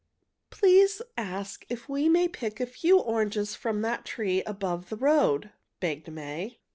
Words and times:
Please 0.49 1.03
ask 1.15 1.63
if 1.69 1.87
we 1.87 2.09
may 2.09 2.27
pick 2.27 2.59
a 2.59 2.65
few 2.65 2.97
oranges 2.97 3.53
from 3.53 3.83
that 3.83 4.03
tree 4.03 4.37
just 4.37 4.49
above 4.49 4.89
the 4.89 4.97
road," 4.97 5.51
begged 5.79 6.11
May. 6.11 6.57